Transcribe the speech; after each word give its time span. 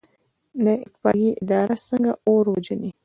د 0.63 0.65
اطفائیې 0.85 1.29
اداره 1.43 1.75
څنګه 1.87 2.11
اور 2.29 2.45
وژني؟ 2.53 2.91